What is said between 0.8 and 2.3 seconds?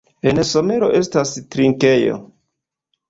estas trinkejo.